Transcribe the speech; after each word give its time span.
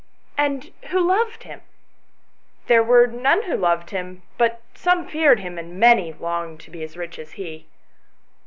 "And 0.39 0.71
who 0.89 0.99
loved 0.99 1.43
him 1.43 1.61
?""There 2.65 2.81
were 2.81 3.05
none 3.05 3.43
who 3.43 3.55
loved 3.55 3.91
him, 3.91 4.23
but 4.35 4.63
some 4.73 5.07
feared 5.07 5.41
him, 5.41 5.59
and 5.59 5.79
many 5.79 6.11
longed 6.11 6.59
to 6.61 6.71
be 6.71 6.81
as 6.81 6.95
rbh 6.95 7.19
as 7.19 7.33
he." 7.33 7.67